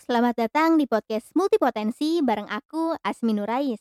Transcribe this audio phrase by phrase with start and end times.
[0.00, 3.76] selamat datang di podcast Multipotensi bareng aku, Asmi Nurais.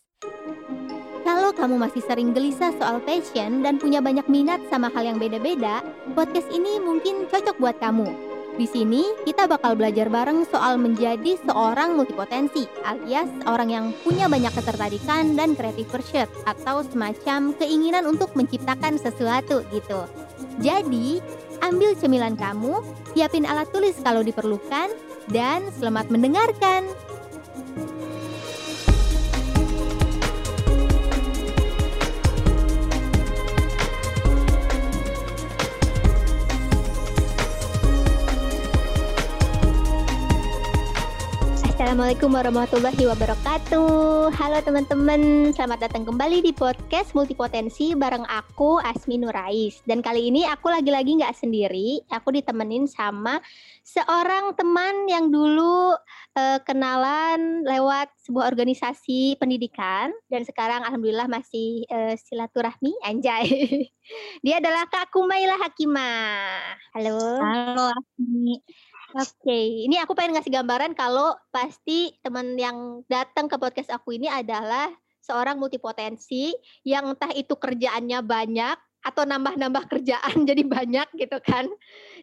[1.23, 5.79] Kalau kamu masih sering gelisah soal passion dan punya banyak minat sama hal yang beda-beda,
[6.20, 8.12] podcast ini mungkin cocok buat kamu.
[8.60, 14.51] Di sini kita bakal belajar bareng soal menjadi seorang multipotensi, alias orang yang punya banyak
[14.51, 20.04] ketertarikan dan creative pursuit atau semacam keinginan untuk menciptakan sesuatu gitu.
[20.59, 21.23] Jadi,
[21.63, 22.84] ambil cemilan kamu,
[23.16, 24.91] siapin alat tulis kalau diperlukan,
[25.30, 26.89] dan selamat mendengarkan.
[41.89, 49.81] Assalamualaikum warahmatullahi wabarakatuh Halo teman-teman, selamat datang kembali di podcast Multipotensi bareng aku Asmi Nurais
[49.89, 53.41] Dan kali ini aku lagi-lagi nggak sendiri, aku ditemenin sama
[53.89, 55.98] seorang teman yang dulu
[56.38, 63.49] uh, kenalan lewat sebuah organisasi pendidikan Dan sekarang Alhamdulillah masih uh, silaturahmi, anjay.
[64.45, 67.17] Dia adalah Kak Kumaila Hakimah Halo.
[67.42, 68.62] Halo Asmi.
[69.17, 74.30] Oke, ini aku pengen ngasih gambaran kalau pasti teman yang datang ke podcast aku ini
[74.30, 74.86] adalah
[75.26, 76.54] seorang multipotensi
[76.86, 81.66] yang entah itu kerjaannya banyak atau nambah-nambah kerjaan jadi banyak gitu kan.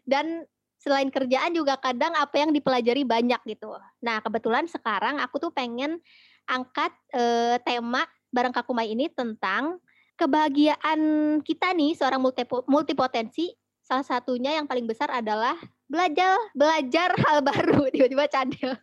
[0.07, 0.47] Dan
[0.87, 3.75] selain kerjaan juga kadang apa yang dipelajari banyak gitu.
[3.99, 5.99] Nah, kebetulan sekarang aku tuh pengen
[6.47, 9.83] angkat e, tema bareng Kakumai ini tentang
[10.15, 11.01] kebahagiaan
[11.43, 12.23] kita nih seorang
[12.71, 13.51] multipotensi
[13.83, 15.59] salah satunya yang paling besar adalah
[15.91, 18.79] belajar belajar hal baru tiba-tiba cadel.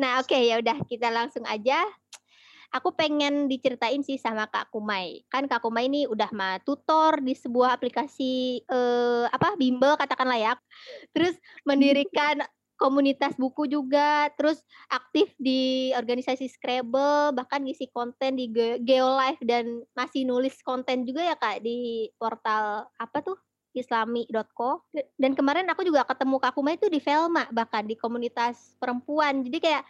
[0.00, 1.84] Nah oke okay, ya udah kita langsung aja.
[2.70, 5.26] Aku pengen diceritain sih sama Kak Kumai.
[5.26, 10.54] Kan Kak Kumai ini udah mah tutor di sebuah aplikasi eh, apa bimbel katakanlah ya.
[11.10, 11.34] Terus
[11.66, 12.46] mendirikan
[12.80, 18.48] komunitas buku juga, terus aktif di organisasi Scrabble, bahkan ngisi konten di
[18.80, 23.36] Geolife dan masih nulis konten juga ya Kak di portal apa tuh?
[23.70, 24.82] islami.co
[25.14, 29.58] dan kemarin aku juga ketemu Kak Kuma itu di Velma bahkan di komunitas perempuan jadi
[29.62, 29.82] kayak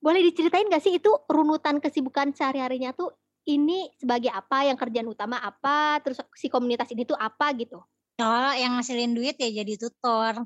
[0.00, 3.12] boleh diceritain gak sih itu runutan kesibukan sehari-harinya tuh
[3.48, 7.80] ini sebagai apa yang kerjaan utama apa terus si komunitas ini tuh apa gitu
[8.20, 10.44] oh yang ngasilin duit ya jadi tutor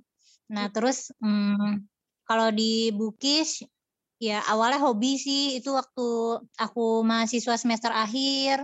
[0.50, 0.75] nah hmm.
[0.75, 1.87] terus hmm,
[2.26, 3.62] kalau di Bukis
[4.22, 6.09] ya awalnya hobi sih itu waktu
[6.59, 8.62] aku mahasiswa semester akhir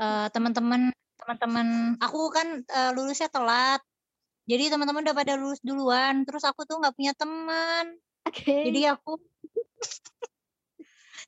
[0.00, 3.80] uh, teman-teman teman-teman aku kan uh, lulusnya telat
[4.46, 8.70] jadi teman-teman udah pada lulus duluan terus aku tuh nggak punya teman okay.
[8.70, 9.18] jadi aku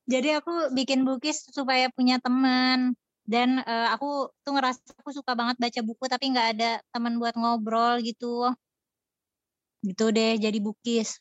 [0.09, 2.97] jadi aku bikin bukis supaya punya teman.
[3.29, 7.37] Dan uh, aku tuh ngerasa aku suka banget baca buku tapi nggak ada teman buat
[7.37, 8.49] ngobrol gitu.
[9.85, 11.21] Gitu deh jadi bukis.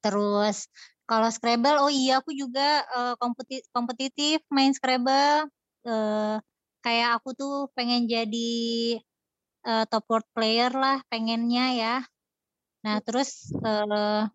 [0.00, 0.64] Terus
[1.04, 3.14] kalau Scrabble oh iya aku juga uh,
[3.76, 5.52] kompetitif main Scrabble.
[5.84, 6.40] Uh,
[6.80, 8.56] kayak aku tuh pengen jadi
[9.68, 11.96] uh, top world player lah pengennya ya.
[12.80, 14.32] Nah terus kadang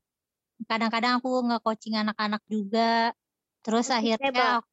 [0.68, 3.16] kadang-kadang aku nge-coaching anak-anak juga.
[3.64, 4.68] Terus akhirnya aku,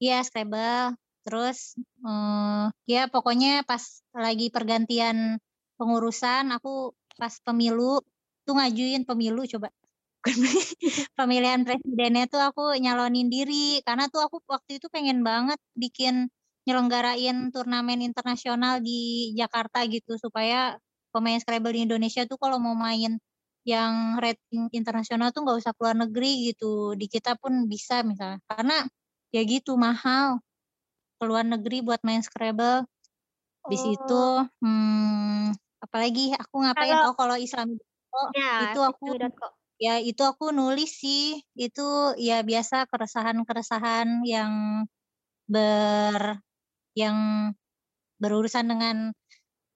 [0.00, 0.96] iya Scrabble.
[1.20, 3.82] Terus uh, ya pokoknya pas
[4.16, 5.36] lagi pergantian
[5.76, 8.00] pengurusan aku pas pemilu
[8.44, 9.68] tuh ngajuin pemilu coba
[11.18, 16.28] pemilihan presidennya tuh aku nyalonin diri karena tuh aku waktu itu pengen banget bikin
[16.68, 20.76] nyelenggarain turnamen internasional di Jakarta gitu supaya
[21.08, 23.16] pemain Scrabble di Indonesia tuh kalau mau main
[23.68, 26.96] yang rating internasional tuh nggak usah keluar negeri gitu.
[26.96, 28.78] Di kita pun bisa misalnya karena
[29.34, 30.40] ya gitu mahal.
[31.20, 32.88] Keluar negeri buat main Scrabble.
[33.68, 34.48] Di situ oh.
[34.64, 35.52] hmm,
[35.84, 36.32] apalagi?
[36.32, 37.76] Aku ngapain kalau, oh kalau Islam
[38.10, 39.06] oh, ya, itu aku
[39.76, 41.44] ya itu aku nulis sih.
[41.52, 44.52] Itu ya biasa keresahan-keresahan yang
[45.44, 46.40] ber
[46.96, 47.50] yang
[48.16, 49.12] berurusan dengan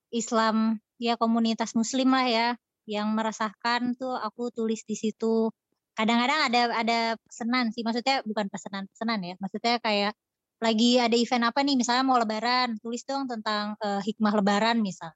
[0.08, 2.48] Islam ya komunitas muslim lah ya
[2.84, 5.48] yang meresahkan tuh aku tulis di situ.
[5.94, 10.12] Kadang-kadang ada ada pesanan sih maksudnya bukan pesanan pesanan ya maksudnya kayak
[10.58, 15.12] lagi ada event apa nih misalnya mau lebaran tulis dong tentang uh, hikmah lebaran misal.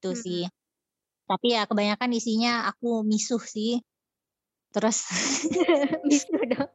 [0.00, 0.20] Itu hmm.
[0.20, 0.44] sih.
[1.26, 3.82] tapi ya kebanyakan isinya aku misuh sih.
[4.70, 5.10] Terus
[6.08, 6.70] misuh dong.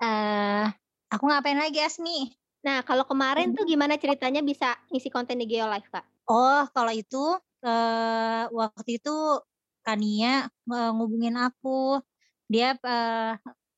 [0.00, 0.72] Uh,
[1.14, 2.32] aku ngapain lagi Asmi?
[2.64, 6.04] Nah, kalau kemarin tuh gimana ceritanya bisa ngisi konten di Geolive, Kak?
[6.32, 9.14] Oh, kalau itu uh, waktu itu
[9.84, 12.00] Kania uh, ngubungin aku.
[12.48, 13.32] Dia uh,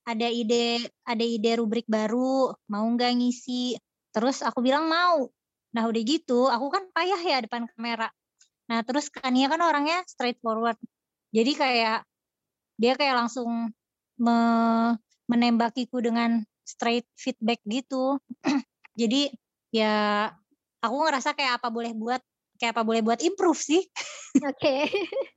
[0.06, 3.78] ada ide ada ide rubrik baru, mau nggak ngisi?
[4.14, 5.26] Terus aku bilang mau.
[5.74, 8.08] Nah, udah gitu, aku kan payah ya depan kamera.
[8.70, 10.78] Nah, terus Kania kan orangnya straightforward.
[11.34, 12.06] Jadi kayak
[12.80, 13.72] dia kayak langsung
[14.16, 14.36] me
[15.26, 18.18] menembakiku dengan straight feedback gitu.
[19.00, 19.30] Jadi
[19.74, 20.30] ya
[20.80, 22.22] aku ngerasa kayak apa boleh buat
[22.56, 23.82] kayak apa boleh buat improve sih.
[24.42, 24.88] Oke.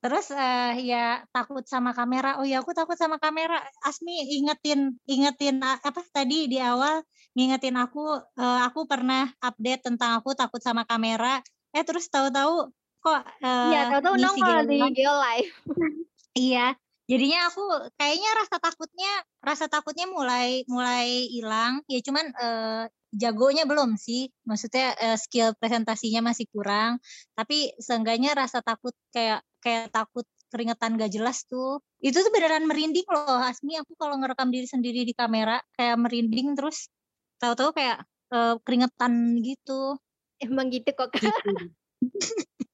[0.00, 2.40] Terus uh, ya takut sama kamera.
[2.40, 3.60] Oh ya aku takut sama kamera.
[3.84, 7.04] Asmi ingetin ingetin apa tadi di awal
[7.36, 11.44] ngingetin aku uh, aku pernah update tentang aku takut sama kamera.
[11.76, 15.52] Eh terus tahu-tahu kok uh, tahu-tahu nongol di Geo Live.
[16.48, 16.72] iya.
[17.04, 17.64] Jadinya aku
[17.98, 19.12] kayaknya rasa takutnya
[19.44, 21.84] rasa takutnya mulai mulai hilang.
[21.92, 24.30] Ya cuman uh, jagonya belum sih.
[24.46, 27.02] Maksudnya uh, skill presentasinya masih kurang.
[27.34, 31.78] Tapi seenggaknya rasa takut kayak kayak takut keringetan gak jelas tuh.
[32.02, 33.78] Itu tuh beneran merinding loh Asmi.
[33.78, 36.90] Aku kalau ngerekam diri sendiri di kamera kayak merinding terus
[37.38, 38.02] tahu-tahu kayak
[38.34, 39.98] uh, keringetan gitu.
[40.40, 41.22] Emang gitu kok kak.
[41.22, 41.70] Gitu.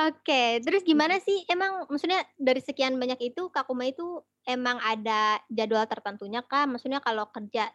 [0.00, 5.36] Oke, terus gimana sih emang maksudnya dari sekian banyak itu Kak Kuma itu emang ada
[5.52, 6.64] jadwal tertentunya kah?
[6.64, 7.68] Maksudnya kalau kerja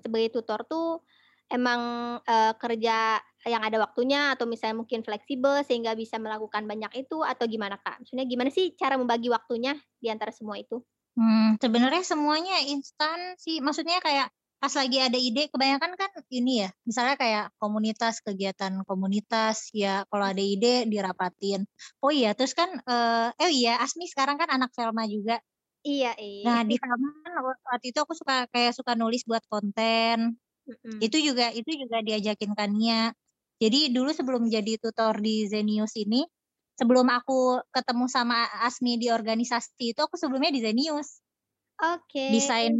[0.00, 1.04] sebagai tutor tuh
[1.46, 1.80] emang
[2.26, 7.46] e, kerja yang ada waktunya atau misalnya mungkin fleksibel sehingga bisa melakukan banyak itu atau
[7.46, 8.02] gimana Kak?
[8.02, 10.82] Maksudnya gimana sih cara membagi waktunya di antara semua itu?
[11.16, 13.62] Hmm, sebenarnya semuanya instan sih.
[13.62, 19.68] Maksudnya kayak pas lagi ada ide kebanyakan kan ini ya, misalnya kayak komunitas, kegiatan komunitas
[19.76, 21.68] ya kalau ada ide dirapatin.
[22.00, 25.38] Oh iya, terus kan eh, eh iya Asmi sekarang kan anak Selma juga.
[25.86, 26.42] Iya, iya.
[26.42, 30.34] Nah, di Selma kan waktu itu aku suka kayak suka nulis buat konten.
[30.66, 30.98] Mm-hmm.
[30.98, 33.14] Itu juga itu juga diajakin Kania.
[33.62, 36.26] Jadi dulu sebelum jadi tutor di Zenius ini,
[36.74, 41.22] sebelum aku ketemu sama Asmi di organisasi itu, aku sebelumnya di Zenius.
[41.78, 42.18] Oke.
[42.18, 42.30] Okay.
[42.34, 42.74] Desain.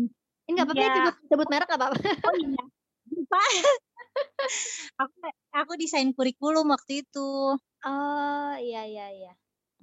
[0.46, 0.94] Ini nggak apa-apa ya.
[0.98, 1.96] sebut, sebut merek nggak apa-apa.
[2.26, 2.62] Oh iya.
[5.00, 5.14] aku
[5.54, 7.54] aku desain kurikulum waktu itu.
[7.86, 9.32] Oh iya iya iya.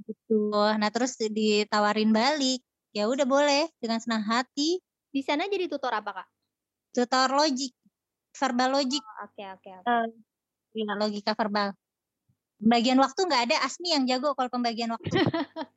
[0.04, 0.52] Gitu.
[0.52, 2.60] Nah terus ditawarin balik.
[2.94, 4.78] Ya udah boleh dengan senang hati.
[5.10, 6.28] Di sana jadi tutor apa kak?
[6.94, 7.74] Tutor logik,
[8.38, 9.02] verbal logik.
[9.26, 9.90] Oke oke oke.
[9.90, 10.08] Eh,
[10.74, 11.78] Iya, logika verbal.
[12.58, 15.06] Pembagian waktu nggak ada Asmi yang jago kalau pembagian waktu.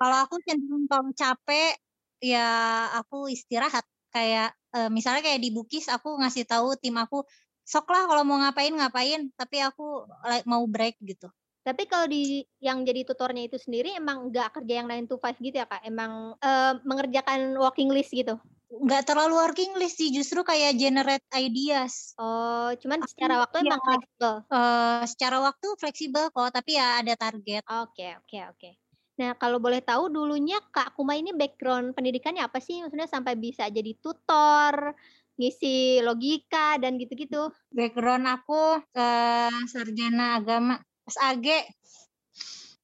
[0.00, 1.78] kalau aku cenderung kalau capek
[2.20, 2.46] ya
[3.00, 7.24] aku istirahat kayak e, misalnya kayak di Bukis aku ngasih tahu tim aku
[7.64, 11.30] sok lah kalau mau ngapain ngapain tapi aku like, mau break gitu.
[11.62, 15.38] Tapi kalau di yang jadi tutornya itu sendiri emang nggak kerja yang 9 to 5
[15.38, 15.86] gitu ya kak?
[15.86, 16.50] Emang e,
[16.82, 18.34] mengerjakan walking list gitu?
[18.72, 22.16] nggak terlalu working list sih justru kayak generate ideas.
[22.16, 24.34] Oh cuman secara waktu ya, emang fleksibel?
[24.48, 27.62] Uh, secara waktu fleksibel kok tapi ya ada target.
[27.68, 28.56] Oke okay, oke okay, oke.
[28.56, 28.72] Okay.
[29.12, 32.80] nah kalau boleh tahu dulunya kak Kuma ini background pendidikannya apa sih?
[32.80, 34.96] Maksudnya sampai bisa jadi tutor
[35.36, 37.52] ngisi logika dan gitu-gitu.
[37.68, 41.46] Background aku uh, sarjana agama SAG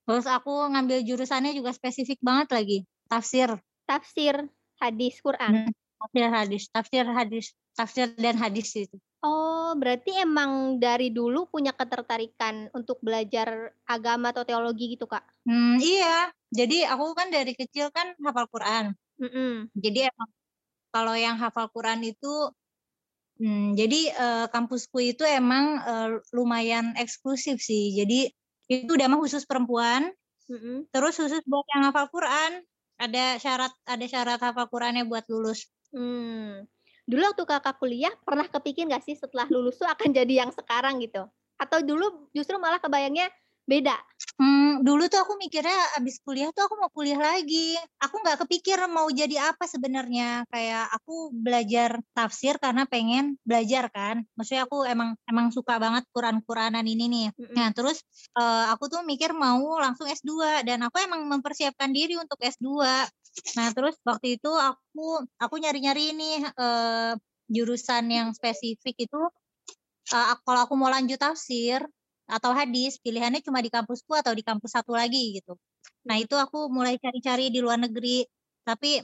[0.08, 2.78] terus aku ngambil jurusannya juga spesifik banget lagi
[3.08, 3.52] tafsir
[3.88, 4.48] tafsir
[4.78, 5.66] hadis Quran.
[5.66, 8.96] Hmm, tafsir hadis, tafsir hadis, tafsir dan hadis itu.
[9.18, 15.26] Oh, berarti emang dari dulu punya ketertarikan untuk belajar agama atau teologi gitu, Kak?
[15.42, 16.30] Hmm, iya.
[16.54, 18.94] Jadi aku kan dari kecil kan hafal Quran.
[19.18, 19.52] Mm -mm.
[19.74, 20.30] Jadi emang
[20.94, 22.54] kalau yang hafal Quran itu
[23.38, 27.94] hmm, jadi uh, kampusku itu emang uh, lumayan eksklusif sih.
[27.94, 28.30] Jadi
[28.68, 30.12] itu udah mah khusus perempuan.
[30.48, 30.76] Mm -mm.
[30.92, 32.64] Terus khusus buat yang hafal Quran
[32.98, 35.70] ada syarat ada syarat hafal Qurannya buat lulus.
[35.94, 36.66] Hmm.
[37.08, 41.00] Dulu waktu kakak kuliah pernah kepikir nggak sih setelah lulus tuh akan jadi yang sekarang
[41.00, 41.24] gitu?
[41.56, 43.32] Atau dulu justru malah kebayangnya
[43.68, 43.92] beda?
[44.40, 47.76] Hmm, dulu tuh aku mikirnya abis kuliah tuh aku mau kuliah lagi.
[48.00, 50.48] Aku nggak kepikir mau jadi apa sebenarnya.
[50.48, 54.24] Kayak aku belajar tafsir karena pengen belajar kan.
[54.34, 57.26] Maksudnya aku emang emang suka banget Quran-Quranan ini nih.
[57.36, 57.54] Mm-hmm.
[57.54, 58.00] Nah terus
[58.34, 62.66] uh, aku tuh mikir mau langsung S2 dan aku emang mempersiapkan diri untuk S2.
[63.60, 67.12] Nah terus waktu itu aku aku nyari-nyari ini uh,
[67.48, 69.20] jurusan yang spesifik itu
[70.14, 71.84] uh, kalau aku mau lanjut tafsir
[72.28, 75.56] atau hadis pilihannya cuma di kampusku atau di kampus satu lagi gitu.
[76.04, 78.24] Nah itu aku mulai cari-cari di luar negeri
[78.68, 79.00] tapi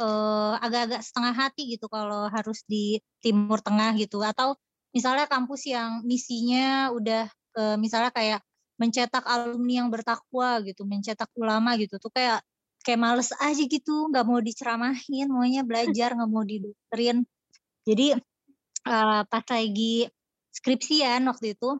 [0.00, 4.22] eh, agak-agak setengah hati gitu kalau harus di timur tengah gitu.
[4.22, 4.56] Atau
[4.94, 7.26] misalnya kampus yang misinya udah
[7.58, 8.40] eh, misalnya kayak
[8.80, 12.40] mencetak alumni yang bertakwa gitu mencetak ulama gitu tuh kayak
[12.80, 17.28] kayak males aja gitu nggak mau diceramahin maunya belajar nggak mau didoktrin.
[17.84, 18.16] Jadi
[18.88, 20.08] uh, pas lagi
[20.52, 21.76] skripsian waktu itu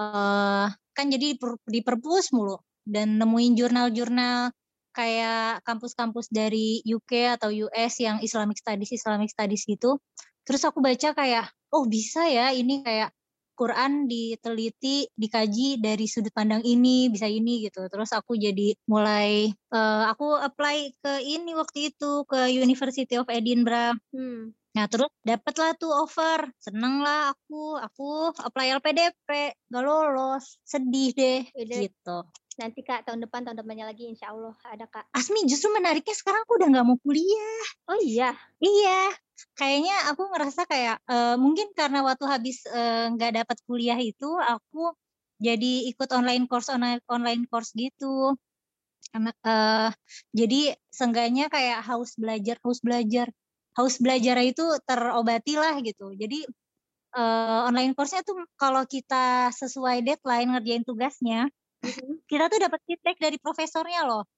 [0.00, 0.66] uh,
[0.96, 1.36] kan jadi
[1.68, 2.56] di perpus mulu
[2.88, 4.48] dan nemuin jurnal-jurnal
[4.90, 10.00] kayak kampus-kampus dari UK atau US yang Islamic Studies Islamic Studies gitu
[10.42, 13.14] terus aku baca kayak oh bisa ya ini kayak
[13.60, 17.84] Quran diteliti, dikaji dari sudut pandang ini, bisa ini gitu.
[17.92, 24.00] Terus aku jadi mulai uh, aku apply ke ini waktu itu ke University of Edinburgh.
[24.16, 24.56] Hmm.
[24.70, 29.28] Nah terus dapatlah tuh offer, seneng lah aku, aku apply LPDP,
[29.66, 32.22] gak lolos, sedih deh, gitu.
[32.60, 35.08] Nanti kak tahun depan tahun depannya lagi insya Allah ada kak.
[35.16, 37.64] Asmi justru menariknya sekarang aku udah nggak mau kuliah.
[37.88, 38.36] Oh iya.
[38.60, 39.16] Iya.
[39.56, 44.28] Kayaknya aku ngerasa kayak uh, mungkin karena waktu habis eh, nggak uh, dapat kuliah itu
[44.36, 44.92] aku
[45.40, 48.36] jadi ikut online course online online course gitu.
[49.08, 49.88] Karena uh,
[50.36, 53.32] jadi seenggaknya kayak haus belajar haus belajar
[53.80, 56.12] haus belajar itu terobati lah gitu.
[56.12, 56.44] Jadi
[57.16, 61.48] uh, online course-nya tuh kalau kita sesuai deadline ngerjain tugasnya
[61.80, 62.28] Mm-hmm.
[62.28, 64.28] kita tuh dapat feedback dari profesornya loh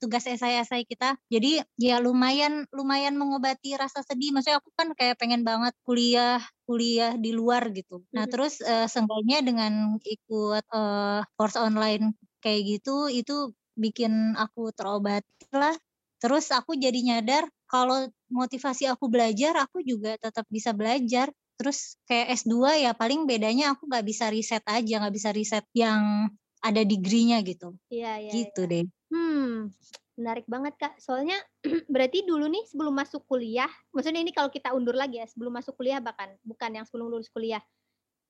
[0.00, 1.14] tugas esai-esai kita.
[1.28, 4.32] Jadi ya lumayan lumayan mengobati rasa sedih.
[4.32, 8.00] Maksudnya aku kan kayak pengen banget kuliah kuliah di luar gitu.
[8.16, 8.32] Nah hmm.
[8.32, 15.76] terus uh, seenggaknya dengan ikut uh, course online kayak gitu itu bikin aku terobati lah.
[16.18, 21.28] Terus aku jadi nyadar kalau motivasi aku belajar, aku juga tetap bisa belajar.
[21.60, 26.32] Terus kayak S2 ya paling bedanya aku nggak bisa riset aja, nggak bisa riset yang
[26.64, 27.76] ada degree-nya gitu.
[27.92, 28.32] Iya, iya.
[28.32, 28.72] Gitu iya.
[28.72, 28.84] deh.
[29.12, 29.68] Hmm,
[30.16, 30.94] menarik banget Kak.
[30.98, 31.36] Soalnya
[31.92, 35.76] berarti dulu nih sebelum masuk kuliah, maksudnya ini kalau kita undur lagi ya, sebelum masuk
[35.76, 37.60] kuliah bahkan, bukan yang sebelum lulus kuliah.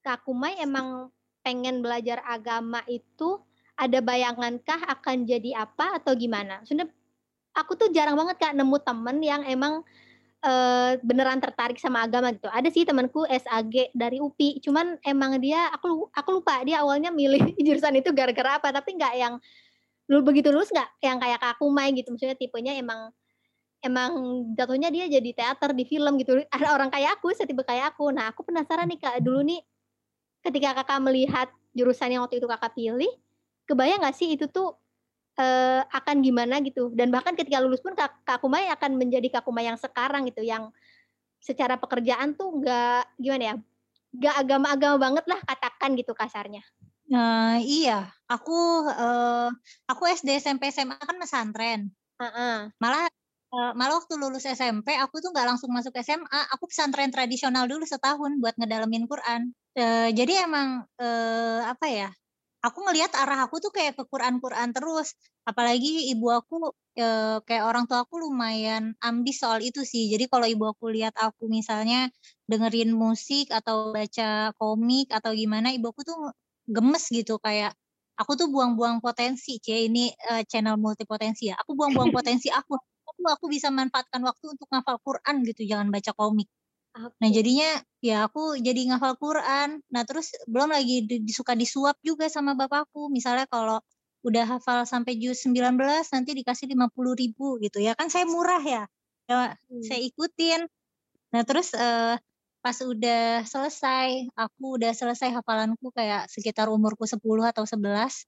[0.03, 1.15] Kak Kumai emang
[1.47, 3.39] pengen belajar agama itu
[3.79, 6.67] ada bayangankah akan jadi apa atau gimana?
[6.67, 6.91] Maksudnya
[7.59, 9.83] aku tuh jarang banget Kak nemu temen yang emang
[10.47, 12.47] uh, beneran tertarik sama agama gitu.
[12.47, 17.43] Ada sih temanku SAG dari UPI, cuman emang dia aku aku lupa dia awalnya milih
[17.67, 19.35] jurusan itu gara-gara apa, tapi nggak yang
[20.09, 22.15] lu begitu lulus nggak yang kayak aku main gitu.
[22.15, 23.11] Maksudnya tipenya emang
[23.83, 24.11] emang
[24.59, 26.43] jatuhnya dia jadi teater di film gitu.
[26.51, 28.11] Ada orang kayak aku, setipe kayak aku.
[28.11, 29.61] Nah, aku penasaran nih Kak, dulu nih
[30.43, 33.11] ketika Kakak melihat jurusan yang waktu itu Kakak pilih,
[33.71, 34.75] kebayang nggak sih itu tuh
[35.39, 39.47] uh, akan gimana gitu dan bahkan ketika lulus pun Kak, Kak Kumai akan menjadi Kak
[39.47, 40.75] Kumai yang sekarang gitu yang
[41.39, 43.57] secara pekerjaan tuh nggak gimana ya
[44.15, 46.65] nggak agama-agama banget lah katakan gitu kasarnya.
[47.09, 49.49] Nah, iya, aku uh,
[49.89, 51.89] aku SD SMP SMA kan pesantren.
[52.21, 52.57] Uh -uh.
[52.81, 53.09] Malah
[53.53, 57.85] uh, malah waktu lulus SMP aku tuh nggak langsung masuk SMA, aku pesantren tradisional dulu
[57.89, 59.53] setahun buat ngedalemin Quran.
[59.77, 62.09] Uh, jadi emang uh, apa ya?
[62.67, 65.15] Aku ngelihat arah aku tuh kayak ke Quran-Quran terus.
[65.49, 67.07] Apalagi ibu aku e,
[67.47, 70.11] kayak orang tua aku lumayan ambis soal itu sih.
[70.13, 72.11] Jadi kalau ibu aku lihat aku misalnya
[72.51, 76.19] dengerin musik atau baca komik atau gimana, ibu aku tuh
[76.69, 77.73] gemes gitu kayak
[78.19, 81.57] aku tuh buang-buang potensi, cie ini uh, channel multipotensi ya.
[81.63, 82.75] Aku buang-buang potensi aku.
[83.09, 86.49] Aku aku bisa manfaatkan waktu untuk ngafal Quran gitu, jangan baca komik.
[86.97, 89.83] Nah jadinya ya aku jadi ngafal Quran.
[89.93, 93.13] Nah terus belum lagi disuka disuap juga sama bapakku.
[93.13, 93.79] Misalnya kalau
[94.27, 95.79] udah hafal sampai juz 19
[96.11, 98.83] nanti dikasih 50 ribu gitu ya kan saya murah ya.
[99.31, 99.85] Ya hmm.
[99.85, 100.67] saya ikutin.
[101.31, 102.17] Nah terus uh,
[102.59, 108.27] pas udah selesai, aku udah selesai hafalanku kayak sekitar umurku 10 atau 11.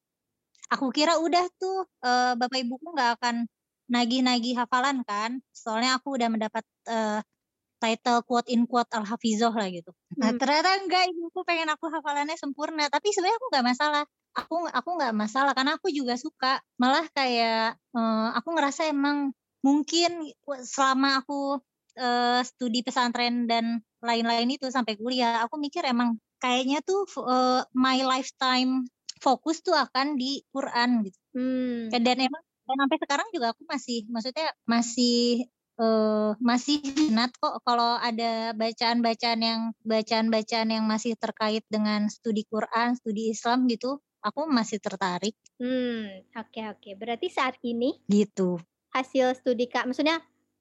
[0.70, 3.50] Aku kira udah tuh uh, bapak ibuku nggak akan
[3.90, 5.42] nagih-nagih hafalan kan.
[5.50, 7.18] Soalnya aku udah mendapat uh,
[7.80, 9.90] title quote in quote al hafizoh lah gitu.
[10.20, 10.38] Nah hmm.
[10.38, 14.04] ternyata enggak ibuku pengen aku hafalannya sempurna tapi sebenarnya aku nggak masalah.
[14.30, 16.62] Aku aku nggak masalah karena aku juga suka.
[16.78, 19.32] Malah kayak uh, aku ngerasa emang
[19.64, 20.30] mungkin
[20.62, 21.58] selama aku
[21.98, 28.00] uh, studi pesantren dan lain-lain itu sampai kuliah, aku mikir emang kayaknya tuh uh, my
[28.00, 28.88] lifetime
[29.20, 31.18] fokus tuh akan di Quran gitu.
[31.36, 31.92] Hmm.
[31.92, 37.96] Dan emang dan sampai sekarang juga aku masih maksudnya masih uh, masih minat kok kalau
[37.96, 44.78] ada bacaan-bacaan yang bacaan-bacaan yang masih terkait dengan studi Quran, studi Islam gitu, aku masih
[44.78, 45.34] tertarik.
[45.56, 46.78] Hmm, oke okay, oke.
[46.84, 46.92] Okay.
[46.94, 48.60] Berarti saat ini gitu.
[48.92, 50.20] Hasil studi Kak, maksudnya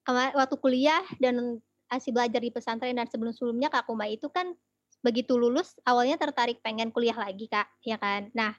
[0.09, 1.59] waktu kuliah dan
[1.89, 4.53] hasil belajar di pesantren dan sebelum-sebelumnya Kak Kuma itu kan
[4.99, 8.29] begitu lulus awalnya tertarik pengen kuliah lagi Kak, ya kan?
[8.37, 8.53] Nah,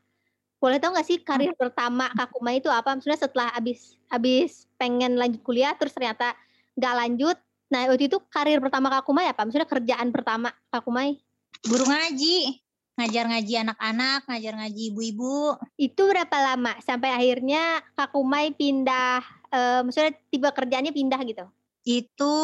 [0.59, 2.99] boleh tahu nggak sih karir pertama Kak Kuma itu apa?
[2.99, 6.35] Maksudnya setelah habis habis pengen lanjut kuliah terus ternyata
[6.77, 7.37] nggak lanjut.
[7.71, 9.47] Nah waktu itu karir pertama Kak Kumai apa?
[9.47, 11.23] Maksudnya kerjaan pertama Kak Kumai?
[11.62, 12.59] Guru ngaji,
[12.99, 15.55] ngajar ngaji anak-anak, ngajar ngaji ibu-ibu.
[15.79, 19.23] Itu berapa lama sampai akhirnya Kak Kumai pindah,
[19.55, 21.47] uh, maksudnya tiba kerjanya pindah gitu?
[21.87, 22.37] Itu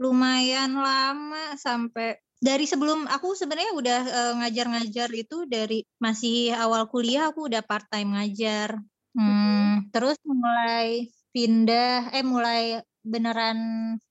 [0.00, 7.30] lumayan lama sampai dari sebelum aku sebenarnya udah uh, ngajar-ngajar itu dari masih awal kuliah
[7.30, 8.82] aku udah part time ngajar.
[9.14, 13.58] Hmm, terus mulai pindah eh mulai beneran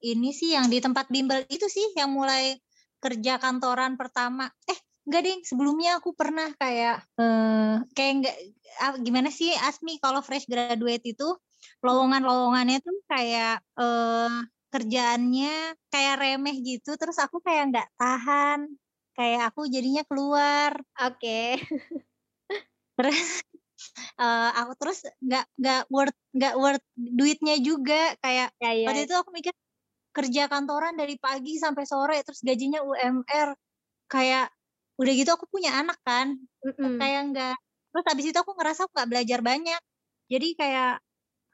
[0.04, 2.60] ini sih yang di tempat bimbel itu sih yang mulai
[3.02, 4.52] kerja kantoran pertama.
[4.70, 8.36] Eh, enggak deh sebelumnya aku pernah kayak eh kayak enggak
[8.84, 11.28] ah, gimana sih Asmi kalau fresh graduate itu
[11.86, 14.32] lowongan-lowongannya tuh kayak eh
[14.72, 18.60] kerjaannya kayak remeh gitu terus aku kayak nggak tahan
[19.18, 20.72] kayak aku jadinya keluar
[21.02, 21.60] Oke.
[22.98, 23.44] terus
[24.22, 28.92] eh aku terus nggak nggak worth nggak worth duitnya juga kayak Ya ya.
[28.92, 29.54] waktu itu aku mikir
[30.16, 33.56] kerja kantoran dari pagi sampai sore terus gajinya UMR
[34.12, 34.52] kayak
[35.00, 37.02] udah gitu aku punya anak kan Mhm.
[37.02, 37.56] kayak nggak
[37.94, 39.82] terus habis itu aku ngerasa aku nggak belajar banyak
[40.32, 40.92] jadi kayak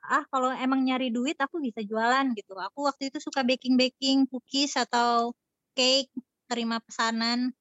[0.08, 4.26] ah kalau emang nyari duit aku bisa jualan gitu aku waktu itu suka baking baking
[4.32, 5.34] cookies atau
[5.78, 6.12] cake
[6.50, 7.52] terima pesanan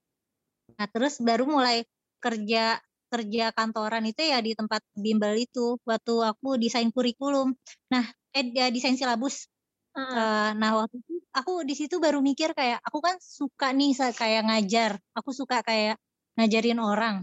[0.78, 1.84] nah terus baru mulai
[2.22, 2.80] kerja
[3.12, 7.54] kerja kantoran itu ya di tempat bimbel itu waktu aku desain kurikulum.
[7.92, 8.04] Nah
[8.36, 9.48] eh ya, desain silabus.
[9.96, 10.14] Heeh.
[10.16, 14.42] Eh, nah waktu itu aku di situ baru mikir kayak aku kan suka nih kayak
[14.48, 14.92] ngajar.
[15.18, 15.96] Aku suka kayak
[16.36, 17.16] ngajarin orang.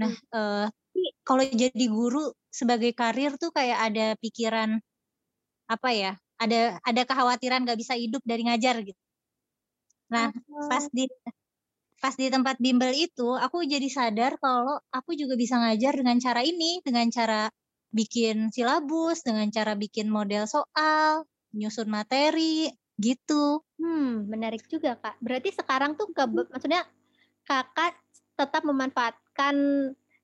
[0.00, 4.82] Nah tapi kalau jadi guru sebagai karir tuh kayak ada pikiran
[5.70, 8.96] apa ya ada ada kekhawatiran gak bisa hidup dari ngajar gitu.
[10.10, 10.34] Nah
[10.68, 10.90] pas Oh.
[10.90, 11.06] di
[12.00, 16.40] pas di tempat bimbel itu aku jadi sadar kalau aku juga bisa ngajar dengan cara
[16.40, 17.52] ini dengan cara
[17.92, 25.16] bikin silabus dengan cara bikin model soal nyusun materi gitu Hmm, menarik juga, Kak.
[25.24, 26.84] Berarti sekarang tuh ke maksudnya
[27.48, 27.96] Kakak
[28.36, 29.56] tetap memanfaatkan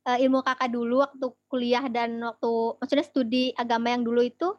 [0.04, 4.52] eh, ilmu Kakak dulu waktu kuliah dan waktu maksudnya studi agama yang dulu itu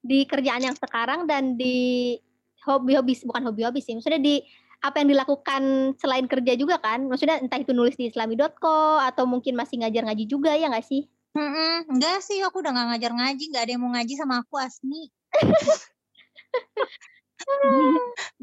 [0.00, 2.16] di kerjaan yang sekarang dan di
[2.64, 3.92] hobi-hobi bukan hobi-hobi sih.
[3.92, 4.40] Maksudnya di
[4.80, 5.62] apa yang dilakukan
[5.96, 7.04] selain kerja juga kan?
[7.04, 11.04] Maksudnya entah itu nulis di islami.co atau mungkin masih ngajar ngaji juga ya nggak sih?
[11.30, 14.58] Mm-mm, enggak sih aku udah gak ngajar ngaji nggak ada yang mau ngaji sama aku
[14.58, 15.14] Asmi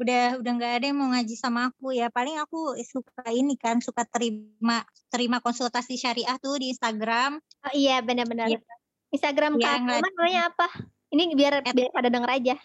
[0.00, 3.78] udah udah nggak ada yang mau ngaji sama aku ya paling aku suka ini kan
[3.78, 8.48] suka terima terima konsultasi syariah tuh di Instagram Oh iya benar-benar.
[8.48, 8.64] Iya.
[9.10, 10.66] Instagram Kak Alma lagi- namanya apa?
[11.08, 12.56] Ini biar At- biar pada denger aja.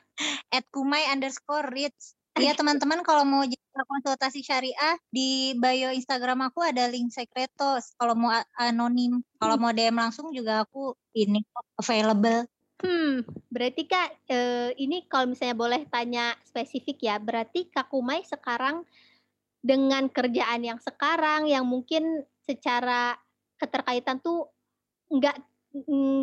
[0.50, 6.90] at kumai underscore reads Iya teman-teman kalau mau konsultasi syariah di bio Instagram aku ada
[6.90, 11.42] link sekretos kalau mau anonim kalau mau DM langsung juga aku ini
[11.78, 12.50] available
[12.84, 18.84] Hmm, berarti Kak, eh, ini kalau misalnya boleh tanya spesifik ya, berarti Kak Kumai sekarang
[19.64, 23.16] dengan kerjaan yang sekarang yang mungkin secara
[23.56, 24.52] keterkaitan tuh
[25.08, 25.40] nggak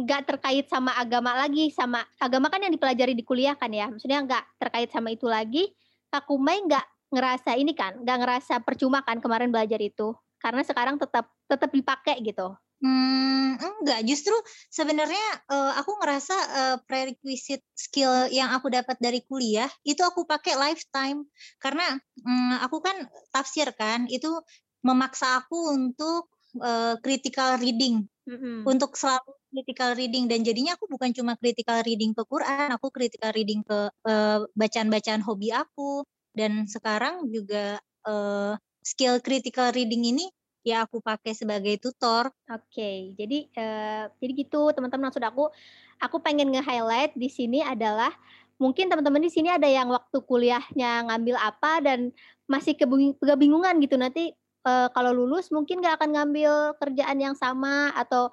[0.04, 4.20] nggak terkait sama agama lagi, sama agama kan yang dipelajari di kuliah kan ya, maksudnya
[4.20, 5.72] nggak terkait sama itu lagi.
[6.10, 10.98] Kak Kumai nggak ngerasa ini kan, nggak ngerasa percuma kan kemarin belajar itu, karena sekarang
[10.98, 12.54] tetap tetap dipakai gitu.
[12.80, 14.32] Hmm, enggak, justru
[14.72, 15.20] sebenarnya
[15.52, 21.28] eh, aku ngerasa eh, prerequisite skill yang aku dapat dari kuliah itu aku pakai lifetime.
[21.60, 21.84] Karena
[22.24, 22.96] mm, aku kan
[23.30, 24.32] tafsir kan itu
[24.80, 28.62] memaksa aku untuk eh, critical reading, Mm-mm.
[28.62, 33.34] untuk selalu critical reading dan jadinya aku bukan cuma critical reading ke Quran, aku critical
[33.34, 36.06] reading ke eh, bacaan-bacaan hobi aku
[36.38, 38.54] dan sekarang juga eh,
[38.86, 40.30] skill critical reading ini
[40.62, 42.30] ya aku pakai sebagai tutor.
[42.46, 45.50] Oke, jadi eh, jadi gitu teman-teman maksud aku,
[45.98, 48.12] aku pengen nge-highlight di sini adalah
[48.60, 52.12] mungkin teman-teman di sini ada yang waktu kuliahnya ngambil apa dan
[52.44, 57.92] masih kebing- kebingungan gitu nanti eh, kalau lulus mungkin nggak akan ngambil kerjaan yang sama
[57.96, 58.32] atau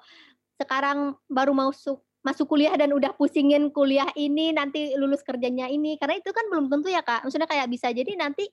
[0.58, 5.96] sekarang baru masuk masuk kuliah dan udah pusingin kuliah ini nanti lulus kerjanya ini.
[5.96, 7.24] Karena itu kan belum tentu ya kak.
[7.24, 8.44] Maksudnya kayak bisa jadi nanti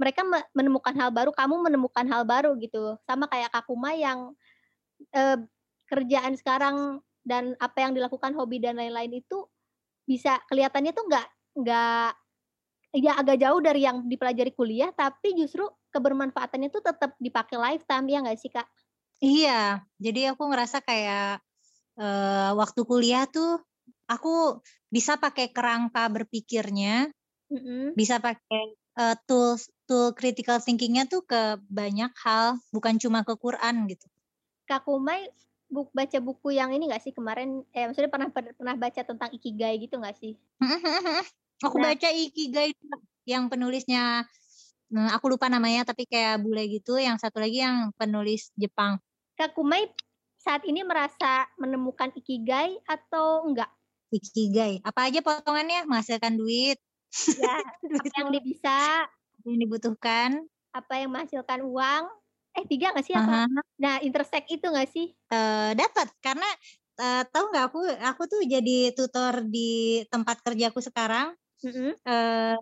[0.00, 2.96] mereka me- menemukan hal baru kamu menemukan hal baru gitu.
[3.04, 4.32] Sama kayak Kakuma yang
[5.12, 5.38] eh,
[5.86, 9.46] kerjaan sekarang dan apa yang dilakukan hobi dan lain-lain itu
[10.06, 11.26] bisa kelihatannya tuh nggak
[11.62, 12.10] nggak
[13.02, 15.66] ya agak jauh dari yang dipelajari kuliah tapi justru
[15.96, 18.68] kebermanfaatannya tuh tetap dipakai lifetime ya nggak sih kak?
[19.24, 21.40] Iya, jadi aku ngerasa kayak
[21.96, 23.64] eh, waktu kuliah tuh
[24.04, 24.60] aku
[24.92, 27.08] bisa pakai kerangka berpikirnya,
[27.48, 27.96] Mm-mm.
[27.96, 33.88] bisa pakai eh, tools tool critical thinkingnya tuh ke banyak hal, bukan cuma ke Quran
[33.88, 34.04] gitu.
[34.66, 35.30] Kak Kumai
[35.70, 37.62] bu- baca buku yang ini nggak sih kemarin?
[37.72, 40.34] Eh maksudnya pernah pernah baca tentang ikigai gitu nggak sih?
[41.66, 41.94] aku Nah.
[41.94, 42.74] baca Ikigai
[43.26, 44.26] yang penulisnya
[44.90, 49.02] aku lupa namanya tapi kayak bule gitu, yang satu lagi yang penulis Jepang.
[49.36, 49.90] Kak Kumai
[50.38, 53.68] saat ini merasa menemukan ikigai atau enggak?
[54.14, 55.84] Ikigai, apa aja potongannya?
[55.90, 56.78] Menghasilkan duit,
[57.36, 57.54] Ya,
[57.90, 58.78] duit apa yang dia bisa,
[59.42, 60.30] yang dibutuhkan.
[60.76, 62.04] apa yang menghasilkan uang?
[62.56, 63.44] Eh tiga nggak sih apa?
[63.44, 63.60] Aha.
[63.82, 65.06] Nah intersect itu nggak sih?
[65.26, 66.46] eh dapat karena
[67.02, 71.92] eh, tahu nggak aku aku tuh jadi tutor di tempat kerjaku sekarang Mm-mm.
[72.06, 72.56] eh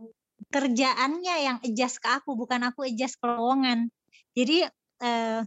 [0.51, 3.91] kerjaannya yang adjust ke aku bukan aku adjust ke lowongan
[4.35, 4.67] jadi
[5.03, 5.41] uh,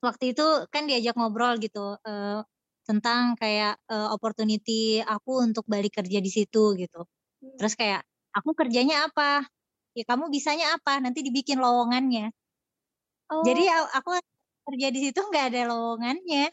[0.00, 2.40] waktu itu kan diajak ngobrol gitu uh,
[2.88, 7.06] tentang kayak uh, opportunity aku untuk balik kerja di situ gitu.
[7.38, 7.56] Hmm.
[7.60, 8.02] Terus kayak
[8.34, 9.46] aku kerjanya apa?
[9.94, 10.98] Ya kamu bisanya apa?
[10.98, 12.32] Nanti dibikin lowongannya.
[13.30, 13.44] Oh.
[13.46, 14.18] Jadi aku
[14.70, 16.50] kerja di situ nggak ada lowongannya.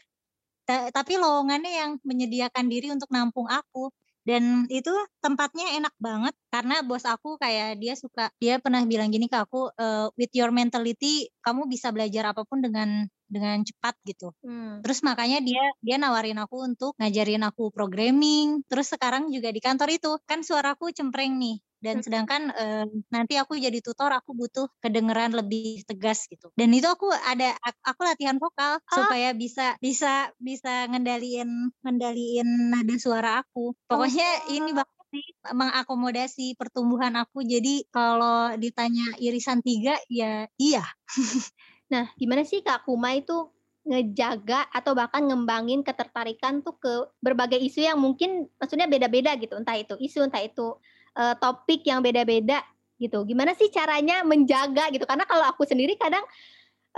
[0.68, 3.88] tapi lowongannya yang menyediakan diri untuk nampung aku
[4.28, 4.92] dan itu
[5.24, 9.72] tempatnya enak banget karena bos aku kayak dia suka dia pernah bilang gini ke aku
[9.72, 14.32] uh, with your mentality kamu bisa belajar apa pun dengan dengan cepat gitu.
[14.44, 14.84] Hmm.
[14.84, 18.64] Terus makanya dia dia nawarin aku untuk ngajarin aku programming.
[18.68, 22.04] Terus sekarang juga di kantor itu kan suaraku cempreng nih dan hmm.
[22.04, 27.10] sedangkan uh, nanti aku jadi tutor aku butuh kedengeran lebih tegas gitu dan itu aku
[27.10, 27.54] ada
[27.86, 28.94] aku latihan vokal oh.
[28.94, 34.54] supaya bisa bisa bisa ngendaliin ngendaliin nada suara aku pokoknya oh.
[34.54, 40.84] ini banget sih mengakomodasi pertumbuhan aku jadi kalau ditanya irisan tiga ya iya
[41.88, 43.48] Nah, gimana sih Kak Kuma itu
[43.88, 49.80] ngejaga atau bahkan ngembangin ketertarikan tuh ke berbagai isu yang mungkin maksudnya beda-beda gitu, entah
[49.80, 50.76] itu isu, entah itu
[51.16, 52.60] uh, topik yang beda-beda
[52.98, 53.22] gitu.
[53.24, 55.06] Gimana sih caranya menjaga gitu?
[55.06, 56.22] Karena kalau aku sendiri kadang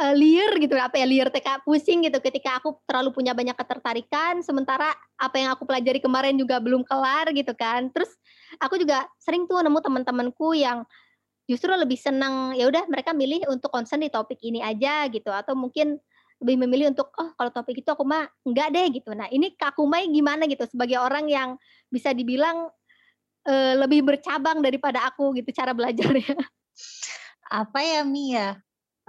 [0.00, 4.40] uh, liar gitu, apa ya liar TK pusing gitu ketika aku terlalu punya banyak ketertarikan,
[4.40, 7.92] sementara apa yang aku pelajari kemarin juga belum kelar gitu kan.
[7.92, 8.10] Terus
[8.58, 10.82] aku juga sering tuh nemu teman-temanku yang
[11.44, 15.58] justru lebih senang ya udah mereka milih untuk concern di topik ini aja gitu atau
[15.58, 15.98] mungkin
[16.40, 19.12] lebih memilih untuk oh kalau topik itu aku mah enggak deh gitu.
[19.12, 21.60] Nah, ini Kak Kumai gimana gitu sebagai orang yang
[21.92, 22.72] bisa dibilang
[23.46, 26.36] uh, lebih bercabang daripada aku gitu cara belajarnya.
[27.62, 28.34] Apa ya Mia?
[28.34, 28.48] Ya?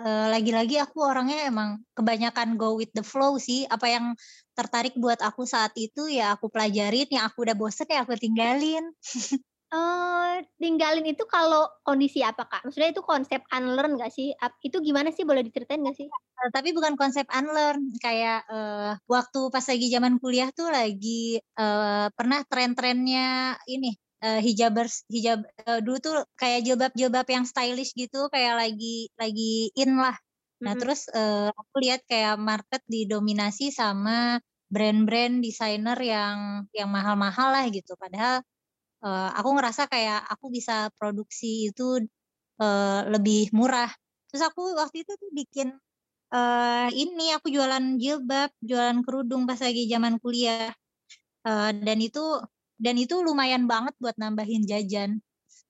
[0.02, 3.70] Uh, lagi-lagi aku orangnya emang kebanyakan go with the flow sih.
[3.70, 4.06] Apa yang
[4.58, 8.82] tertarik buat aku saat itu ya aku pelajarin, yang aku udah bosen ya aku tinggalin.
[9.70, 12.66] Uh, tinggalin itu kalau kondisi apa, Kak?
[12.66, 14.34] Maksudnya itu konsep unlearn nggak sih?
[14.66, 16.10] Itu gimana sih, boleh diceritain nggak sih?
[16.10, 22.10] Uh, tapi bukan konsep unlearn, kayak, uh, waktu pas lagi zaman kuliah tuh lagi, uh,
[22.18, 28.58] pernah tren-trennya ini, uh, hijabers hijab uh, dulu tuh kayak jilbab-jilbab yang stylish gitu, kayak
[28.58, 30.16] lagi lagi in lah.
[30.62, 30.82] Nah -hmm.
[30.82, 34.38] terus, uh, aku lihat kayak market didominasi sama
[34.72, 38.40] brand-brand desainer yang yang mahal-mahal lah gitu, padahal
[39.04, 42.06] uh, aku ngerasa kayak aku bisa produksi itu
[42.62, 43.90] uh, lebih murah.
[44.32, 45.76] Terus aku waktu itu tuh bikin
[46.32, 50.72] uh, ini aku jualan jilbab, jualan kerudung pas lagi zaman kuliah.
[51.42, 52.22] Uh, dan itu
[52.82, 55.22] dan itu lumayan banget buat nambahin jajan.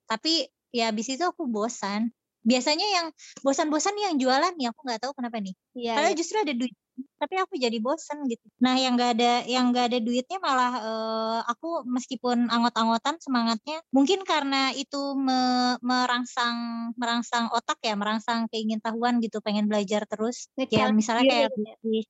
[0.08, 2.16] Tapi ya habis itu aku bosan.
[2.42, 3.08] Biasanya yang
[3.46, 5.54] bosan-bosan yang jualan ya aku nggak tahu kenapa nih.
[5.78, 6.18] Iya, Karena iya.
[6.18, 6.74] justru ada duit
[7.18, 8.44] tapi aku jadi bosen gitu.
[8.62, 14.26] Nah yang gak ada yang gak ada duitnya malah uh, aku meskipun anggot-anggotan semangatnya mungkin
[14.26, 20.50] karena itu me, merangsang merangsang otak ya merangsang keingintahuan gitu pengen belajar terus.
[20.72, 21.76] Ya misalnya kayak gitu ya?
[21.82, 22.06] Bukis,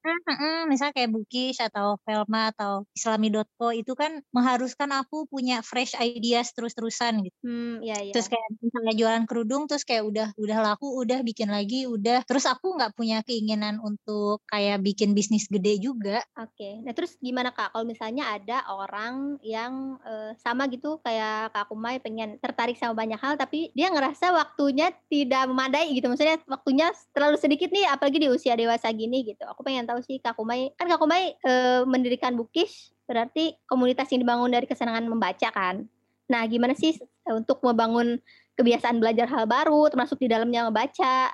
[0.69, 7.25] misalnya kayak Bukis atau Velma atau Islami.co itu kan mengharuskan aku punya fresh ideas terus-terusan
[7.25, 7.37] gitu.
[7.43, 8.13] Hmm, ya, ya.
[8.13, 12.45] Terus kayak misalnya jualan kerudung terus kayak udah udah laku udah bikin lagi udah terus
[12.45, 16.25] aku nggak punya keinginan untuk kayak bikin bisnis gede juga.
[16.35, 16.81] Oke.
[16.81, 22.01] Nah, terus gimana Kak kalau misalnya ada orang yang uh, sama gitu kayak Kak Kumai
[22.01, 26.09] pengen tertarik sama banyak hal tapi dia ngerasa waktunya tidak memadai gitu.
[26.09, 29.45] Maksudnya waktunya terlalu sedikit nih apalagi di usia dewasa gini gitu.
[29.47, 34.23] Aku pengen tahu sih Kak Kumai, kan Kak Kumai uh, mendirikan Bukis berarti komunitas yang
[34.23, 35.85] dibangun dari kesenangan membaca kan.
[36.31, 36.95] Nah, gimana sih
[37.27, 38.15] untuk membangun
[38.55, 41.27] kebiasaan belajar hal baru termasuk di dalamnya membaca?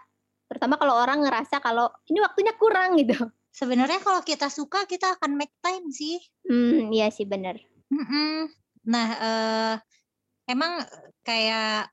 [0.49, 3.13] Terutama kalau orang ngerasa kalau ini waktunya kurang gitu.
[3.57, 6.21] Sebenarnya kalau kita suka kita akan make time sih.
[6.45, 7.57] Hmm, iya sih benar.
[8.85, 9.75] Nah, uh,
[10.45, 10.85] emang
[11.25, 11.89] kayak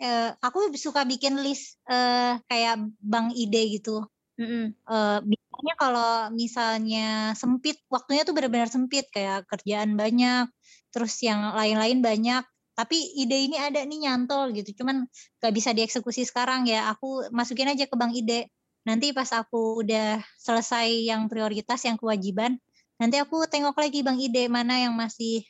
[0.00, 4.08] uh, aku suka bikin list uh, kayak bank ide gitu.
[4.40, 4.64] Mm-hmm.
[4.88, 10.48] Uh, biasanya kalau misalnya sempit, waktunya tuh benar-benar sempit kayak kerjaan banyak,
[10.90, 12.42] terus yang lain-lain banyak.
[12.74, 15.06] Tapi ide ini ada nih nyantol gitu, cuman
[15.38, 16.90] gak bisa dieksekusi sekarang ya.
[16.90, 18.50] Aku masukin aja ke bank ide
[18.84, 22.60] nanti pas aku udah selesai yang prioritas yang kewajiban
[23.00, 25.42] nanti aku tengok lagi bang ide mana yang masih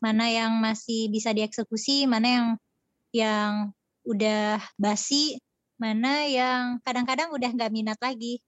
[0.00, 2.46] mana yang masih bisa dieksekusi mana yang
[3.12, 3.52] yang
[4.06, 5.36] udah basi
[5.76, 8.40] mana yang kadang-kadang udah nggak minat lagi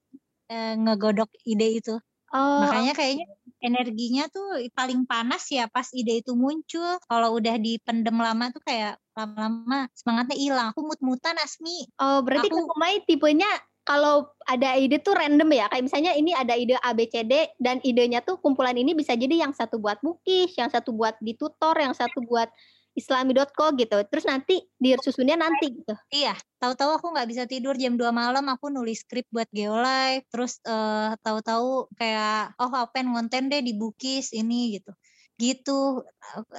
[0.49, 1.95] e, ngegodok ide itu.
[2.29, 2.61] Oh.
[2.61, 3.25] makanya kayaknya
[3.57, 7.01] energinya tuh paling panas ya pas ide itu muncul.
[7.09, 10.69] Kalau udah dipendem lama tuh kayak lama-lama semangatnya hilang.
[10.73, 11.89] Aku mut-mutan Asmi.
[11.97, 13.49] Oh berarti aku, Kumai tipenya
[13.89, 17.49] kalau ada ide tuh random ya kayak misalnya ini ada ide A B C D
[17.57, 21.33] dan idenya tuh kumpulan ini bisa jadi yang satu buat bukis, yang satu buat di
[21.33, 22.53] tutor, yang satu buat
[22.93, 23.97] islami.co gitu.
[24.05, 25.97] Terus nanti disusunnya nanti gitu.
[26.13, 30.61] Iya, tahu-tahu aku nggak bisa tidur jam 2 malam aku nulis skrip buat Geolive, terus
[30.69, 34.93] uh, tahu-tahu kayak oh apa pengen ngonten deh di Bukis ini gitu
[35.39, 36.03] gitu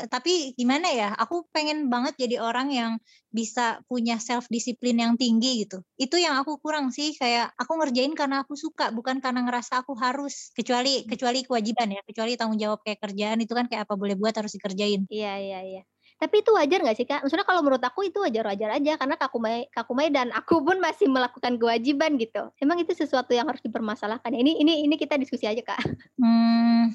[0.08, 2.92] tapi gimana ya aku pengen banget jadi orang yang
[3.28, 8.16] bisa punya self disiplin yang tinggi gitu itu yang aku kurang sih kayak aku ngerjain
[8.16, 12.80] karena aku suka bukan karena ngerasa aku harus kecuali kecuali kewajiban ya kecuali tanggung jawab
[12.80, 15.82] kayak kerjaan itu kan kayak apa boleh buat harus dikerjain iya iya iya
[16.20, 17.24] tapi itu wajar nggak sih kak?
[17.24, 21.56] Maksudnya kalau menurut aku itu wajar-wajar aja karena kakumai kakumai dan aku pun masih melakukan
[21.56, 22.52] kewajiban gitu.
[22.60, 24.28] Emang itu sesuatu yang harus dipermasalahkan.
[24.28, 25.80] Ini ini ini kita diskusi aja kak.
[26.20, 26.92] Hmm,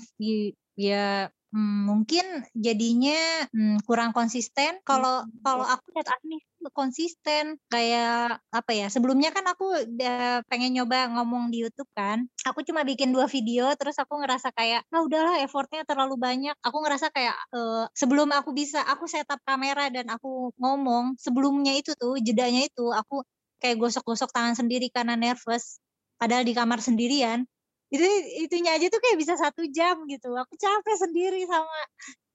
[0.77, 4.75] ya Hmm, mungkin jadinya, hmm, kurang konsisten.
[4.83, 6.43] Kalau hmm, kalau aku lihat Agni
[6.75, 12.65] konsisten, kayak apa ya, sebelumnya kan aku udah pengen nyoba ngomong di YouTube kan, aku
[12.67, 17.07] cuma bikin dua video terus aku ngerasa kayak, "Ah, udahlah effortnya terlalu banyak." Aku ngerasa
[17.13, 22.65] kayak, uh, sebelum aku bisa aku setup kamera dan aku ngomong, sebelumnya itu tuh, jedanya
[22.67, 23.23] itu aku
[23.63, 25.79] kayak gosok-gosok tangan sendiri karena nervous,
[26.19, 27.45] padahal di kamar sendirian
[27.93, 28.05] itu
[28.45, 31.79] itunya aja tuh kayak bisa satu jam gitu aku capek sendiri sama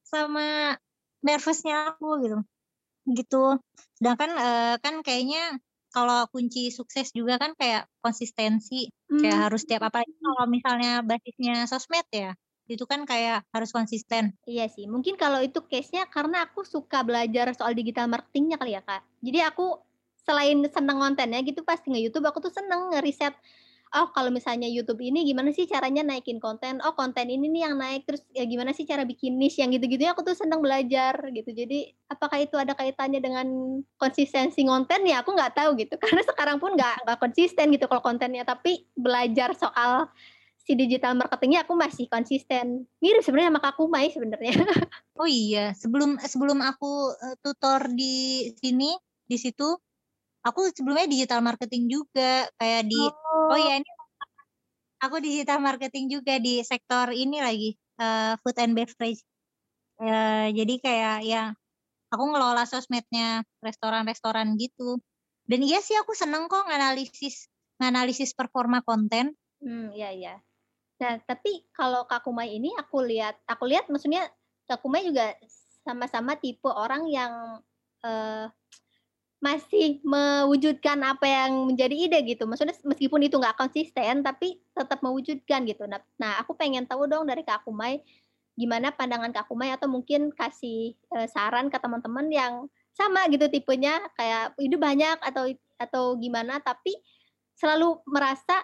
[0.06, 0.46] sama
[1.20, 2.38] nervousnya aku gitu
[3.10, 3.44] gitu
[3.98, 5.58] sedangkan uh, kan kayaknya
[5.90, 9.20] kalau kunci sukses juga kan kayak konsistensi hmm.
[9.20, 12.32] kayak harus tiap apa kalau misalnya basisnya sosmed ya
[12.70, 14.30] itu kan kayak harus konsisten.
[14.46, 18.82] Iya sih, mungkin kalau itu case-nya karena aku suka belajar soal digital marketingnya kali ya
[18.86, 19.02] kak.
[19.18, 19.74] Jadi aku
[20.22, 23.34] selain seneng kontennya gitu pasti nge-youtube aku tuh seneng ngeriset
[23.90, 26.78] oh kalau misalnya YouTube ini gimana sih caranya naikin konten?
[26.86, 30.06] Oh konten ini nih yang naik terus ya gimana sih cara bikin niche yang gitu-gitu
[30.06, 31.50] aku tuh seneng belajar gitu.
[31.50, 33.46] Jadi apakah itu ada kaitannya dengan
[33.98, 35.98] konsistensi konten ya aku nggak tahu gitu.
[36.02, 38.46] Karena sekarang pun nggak nggak konsisten gitu kalau kontennya.
[38.46, 40.06] Tapi belajar soal
[40.62, 42.86] si digital marketingnya aku masih konsisten.
[43.02, 44.54] Mirip sebenarnya sama Kakumai sebenarnya.
[45.20, 45.76] Oh iya.
[45.76, 48.96] Sebelum sebelum aku uh, tutor di sini
[49.28, 49.76] di situ
[50.44, 53.58] aku sebelumnya digital marketing juga kayak di oh, oh.
[53.58, 53.90] ya ini
[55.00, 59.24] aku digital marketing juga di sektor ini lagi uh, food and beverage.
[60.00, 61.42] Uh, jadi kayak ya
[62.12, 65.00] aku ngelola sosmednya restoran-restoran gitu.
[65.44, 67.48] Dan iya sih aku seneng kok nganalisis
[67.80, 69.32] nganalisis performa konten.
[69.60, 70.34] Hmm iya iya.
[71.00, 74.28] Nah tapi kalau Kakumai ini aku lihat aku lihat maksudnya
[74.68, 75.32] Kakumai juga
[75.80, 77.32] sama-sama tipe orang yang
[78.04, 78.46] uh,
[79.40, 82.44] masih mewujudkan apa yang menjadi ide gitu.
[82.44, 85.88] Maksudnya meskipun itu nggak konsisten, tapi tetap mewujudkan gitu.
[85.88, 88.04] Nah, nah aku pengen tahu dong dari Kak Kumai,
[88.52, 93.96] gimana pandangan Kak Kumai atau mungkin kasih uh, saran ke teman-teman yang sama gitu tipenya
[94.20, 95.48] kayak ide banyak atau
[95.80, 96.92] atau gimana, tapi
[97.56, 98.60] selalu merasa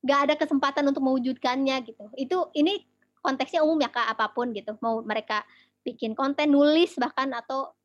[0.00, 2.08] nggak ada kesempatan untuk mewujudkannya gitu.
[2.16, 2.80] Itu ini
[3.20, 4.72] konteksnya umum ya kak apa pun gitu.
[4.80, 5.44] Mau mereka
[5.84, 7.76] bikin konten, nulis bahkan atau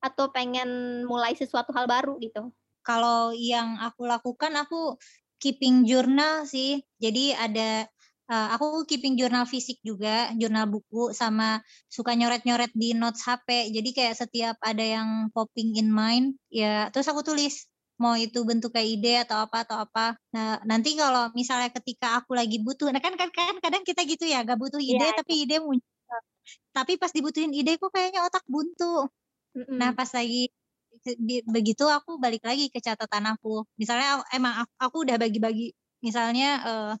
[0.00, 2.52] atau pengen mulai sesuatu hal baru gitu?
[2.86, 4.94] Kalau yang aku lakukan aku
[5.42, 6.80] keeping journal sih.
[7.02, 7.84] Jadi ada
[8.30, 13.74] uh, aku keeping jurnal fisik juga, jurnal buku sama suka nyoret-nyoret di notes HP.
[13.74, 18.76] Jadi kayak setiap ada yang popping in mind ya terus aku tulis mau itu bentuk
[18.76, 20.20] kayak ide atau apa atau apa.
[20.36, 24.28] Nah, nanti kalau misalnya ketika aku lagi butuh, nah kan kan, kan kadang kita gitu
[24.28, 25.16] ya, gak butuh ide yeah.
[25.16, 26.20] tapi ide muncul.
[26.76, 29.08] Tapi pas dibutuhin ide kok kayaknya otak buntu.
[29.64, 30.52] Nah pas lagi
[31.46, 33.64] begitu aku balik lagi ke catatan aku.
[33.80, 35.72] Misalnya emang aku, aku udah bagi-bagi
[36.04, 36.92] misalnya uh,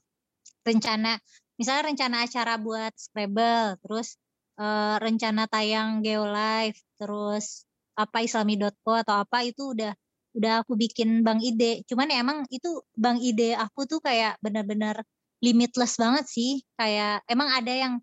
[0.64, 1.20] rencana
[1.60, 4.16] misalnya rencana acara buat Scrabble, terus
[4.60, 7.64] uh, rencana tayang Geolive, terus
[7.96, 9.92] apa islami.co atau apa itu udah
[10.36, 11.80] udah aku bikin bank ide.
[11.88, 15.00] Cuman ya emang itu bank ide aku tuh kayak benar-benar
[15.40, 16.60] limitless banget sih.
[16.76, 17.94] Kayak emang ada yang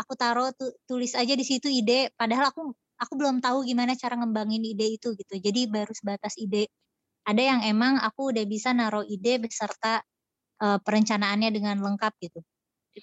[0.00, 4.14] aku taruh tu, tulis aja di situ ide padahal aku aku belum tahu gimana cara
[4.14, 5.34] ngembangin ide itu gitu.
[5.42, 6.70] Jadi baru sebatas ide.
[7.26, 10.02] Ada yang emang aku udah bisa naruh ide beserta
[10.62, 12.40] uh, perencanaannya dengan lengkap gitu.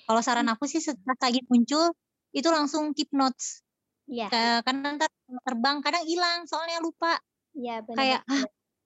[0.08, 0.56] Kalau saran hmm.
[0.56, 1.92] aku sih setelah lagi muncul
[2.32, 3.60] itu langsung keep notes.
[4.08, 4.32] Iya.
[4.32, 4.60] Yeah.
[4.64, 5.12] Karena ntar
[5.44, 7.20] terbang kadang hilang soalnya lupa.
[7.54, 7.98] Iya benar.
[8.00, 8.46] Kayak ah,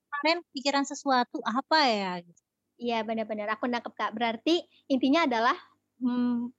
[0.09, 2.11] kemarin pikiran sesuatu apa ya?
[2.23, 2.41] Gitu.
[2.83, 4.11] Iya benar-benar aku nangkep kak.
[4.15, 5.55] Berarti intinya adalah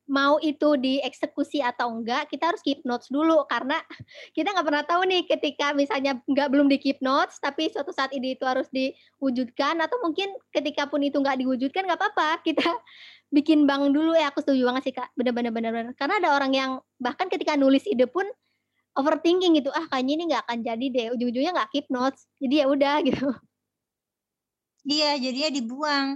[0.08, 3.44] mau itu dieksekusi atau enggak, kita harus keep notes dulu.
[3.46, 3.76] Karena
[4.36, 8.10] kita nggak pernah tahu nih ketika misalnya nggak belum di keep notes, tapi suatu saat
[8.16, 12.64] ide itu harus diwujudkan atau mungkin ketika pun itu nggak diwujudkan nggak apa-apa, kita
[13.32, 14.16] bikin bank dulu.
[14.16, 18.08] Ya aku setuju banget sih kak, benar-benar karena ada orang yang bahkan ketika nulis ide
[18.08, 18.24] pun
[18.98, 22.66] overthinking gitu, ah kayaknya ini nggak akan jadi deh, ujung-ujungnya nggak keep notes, jadi ya
[22.70, 23.28] udah gitu.
[24.84, 26.08] Iya, jadinya dibuang.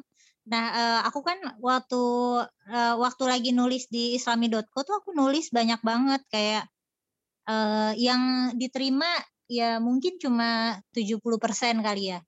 [0.49, 2.03] Nah, uh, aku kan waktu
[2.73, 6.65] uh, waktu lagi nulis di islami.co tuh aku nulis banyak banget kayak
[7.45, 9.09] uh, yang diterima
[9.49, 12.21] ya mungkin cuma 70% kali ya.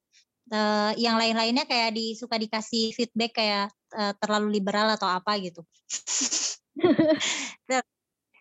[0.50, 5.62] Uh, yang lain-lainnya kayak di suka dikasih feedback kayak uh, terlalu liberal atau apa gitu.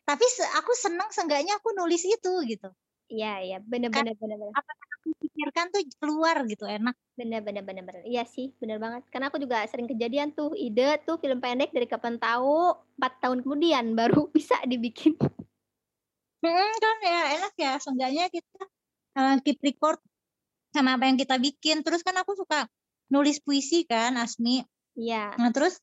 [0.10, 0.26] Tapi
[0.58, 2.74] aku senang seenggaknya aku nulis itu gitu.
[3.10, 4.54] Iya iya, bener bener bener bener.
[4.54, 6.94] Apa yang aku pikirkan tuh keluar gitu, enak.
[7.18, 8.06] Bener bener bener bener.
[8.06, 9.02] Iya sih, bener banget.
[9.10, 13.42] Karena aku juga sering kejadian tuh, ide tuh film pendek dari kapan tahu, 4 tahun
[13.42, 15.18] kemudian baru bisa dibikin.
[16.40, 18.64] Hmm, kan ya enak ya, seenggaknya kita
[19.18, 20.00] uh, keep record
[20.70, 21.82] sama apa yang kita bikin.
[21.82, 22.70] Terus kan aku suka
[23.10, 24.62] nulis puisi kan, Asmi.
[24.94, 25.34] Iya.
[25.34, 25.82] Nah, terus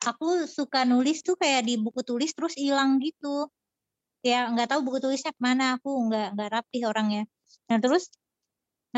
[0.00, 3.50] aku suka nulis tuh kayak di buku tulis terus hilang gitu
[4.26, 7.22] ya nggak tahu buku tulisnya ke mana aku nggak nggak rapi orangnya.
[7.70, 8.10] Nah terus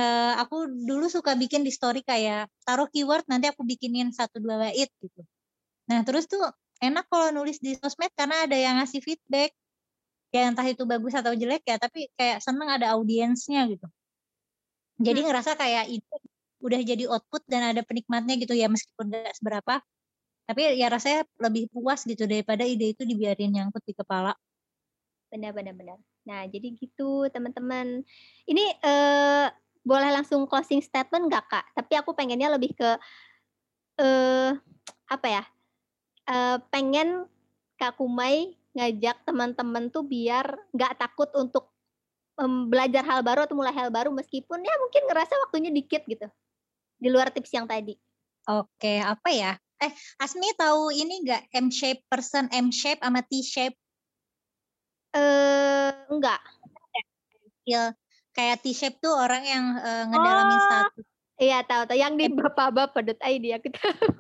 [0.01, 0.57] uh, aku
[0.89, 5.21] dulu suka bikin di story kayak taruh keyword nanti aku bikinin satu dua bait gitu.
[5.91, 6.41] Nah terus tuh
[6.81, 9.53] enak kalau nulis di sosmed karena ada yang ngasih feedback.
[10.29, 13.89] Ya entah itu bagus atau jelek ya tapi kayak seneng ada audiensnya gitu.
[15.01, 15.29] Jadi hmm.
[15.31, 16.15] ngerasa kayak itu
[16.59, 19.81] udah jadi output dan ada penikmatnya gitu ya meskipun gak seberapa.
[20.49, 24.33] Tapi ya rasanya lebih puas gitu daripada ide itu dibiarin nyangkut di kepala
[25.29, 25.99] Benar benar benar.
[26.25, 28.05] Nah, jadi gitu teman-teman.
[28.49, 29.47] Ini eh,
[29.85, 31.67] boleh langsung closing statement nggak Kak?
[31.77, 32.91] Tapi aku pengennya lebih ke
[34.01, 34.53] eh
[35.09, 35.43] apa ya?
[36.29, 37.25] Eh, pengen
[37.81, 40.45] Kak Kumai ngajak teman-teman tuh biar
[40.77, 41.73] nggak takut untuk
[42.39, 46.29] um, belajar hal baru atau mulai hal baru meskipun ya mungkin ngerasa waktunya dikit gitu.
[46.99, 47.99] Di luar tips yang tadi.
[48.49, 49.53] Oke, apa ya?
[49.79, 53.79] Eh, Asmi tahu ini nggak M-shape person, M-shape sama T-shape?
[55.17, 56.41] Eh, enggak.
[57.69, 57.93] Ya,
[58.33, 61.05] kayak T-shape tuh orang yang uh, ngedalamin oh, status.
[61.39, 64.11] Iya tahu tahu yang di bapak-bapak.id aku tahu.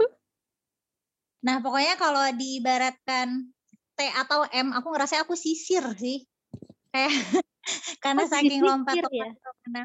[1.42, 3.50] Nah pokoknya kalau diibaratkan
[3.98, 6.22] T atau M, aku ngerasa aku sisir sih.
[6.94, 7.10] Kayak
[8.04, 9.28] karena oh, saking lompat-lompat ya?
[9.34, 9.82] ke mana,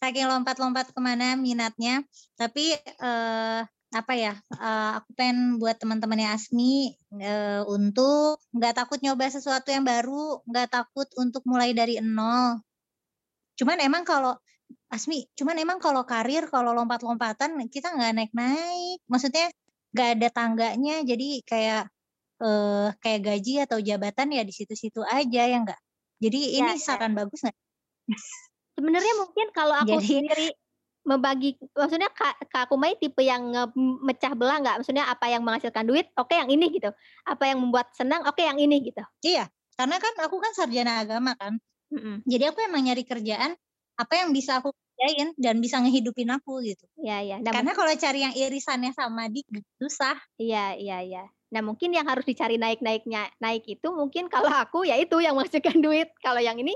[0.00, 2.00] saking lompat-lompat ke mana minatnya.
[2.40, 3.60] Tapi uh,
[3.92, 9.84] apa ya uh, aku pengen buat teman-temannya Asmi uh, untuk nggak takut nyoba sesuatu yang
[9.84, 12.60] baru nggak takut untuk mulai dari nol.
[13.60, 14.36] Cuman emang kalau
[14.88, 18.98] Asmi cuman emang kalau karir kalau lompat-lompatan kita nggak naik-naik.
[19.06, 19.52] Maksudnya
[19.92, 21.84] nggak ada tangganya jadi kayak
[22.40, 25.80] uh, kayak gaji atau jabatan ya di situ-situ aja ya enggak
[26.22, 26.78] jadi ya, ini ya.
[26.78, 27.58] saran bagus nggak?
[28.78, 30.48] Sebenarnya mungkin kalau aku jadi, sendiri
[31.02, 33.50] membagi maksudnya Kak, Kak Kumai tipe yang
[34.02, 34.76] mecah belah nggak?
[34.82, 36.90] Maksudnya apa yang menghasilkan duit, oke okay, yang ini gitu.
[37.26, 39.02] Apa yang membuat senang, oke okay, yang ini gitu.
[39.26, 41.58] Iya, karena kan aku kan sarjana agama kan.
[41.92, 42.16] Mm-hmm.
[42.24, 43.52] Jadi aku emang nyari kerjaan
[44.00, 46.86] apa yang bisa aku kerjain dan bisa ngehidupin aku gitu.
[47.02, 47.36] Iya, iya.
[47.42, 50.16] Nah, karena kalau cari yang irisannya sama dik susah.
[50.40, 51.24] Iya, iya, iya.
[51.52, 55.84] Nah, mungkin yang harus dicari naik-naiknya naik itu mungkin kalau aku ya itu yang menghasilkan
[55.84, 56.08] duit.
[56.24, 56.72] Kalau yang ini